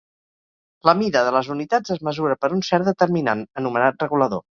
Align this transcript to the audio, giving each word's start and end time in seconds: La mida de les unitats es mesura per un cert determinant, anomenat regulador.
La 0.89 0.95
mida 1.01 1.21
de 1.27 1.33
les 1.35 1.51
unitats 1.55 1.93
es 1.95 2.01
mesura 2.07 2.37
per 2.45 2.51
un 2.57 2.63
cert 2.71 2.89
determinant, 2.91 3.45
anomenat 3.63 4.03
regulador. 4.07 4.43